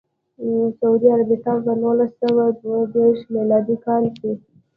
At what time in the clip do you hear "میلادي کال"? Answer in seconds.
3.33-4.03